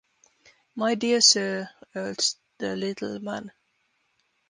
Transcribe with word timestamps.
‘My 0.75 0.95
dear 0.95 1.21
Sir,’ 1.21 1.69
urged 1.93 2.35
the 2.57 2.75
little 2.75 3.19
man. 3.19 3.51